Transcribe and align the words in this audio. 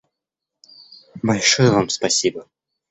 Большое 1.21 1.69
Вам 1.69 1.89
спасибо. 1.89 2.47